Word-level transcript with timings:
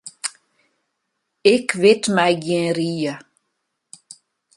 Ik 1.53 1.67
wit 1.81 2.03
my 2.15 2.31
gjin 2.43 2.71
rie. 2.77 3.13